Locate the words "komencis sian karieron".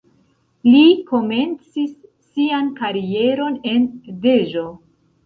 1.11-3.61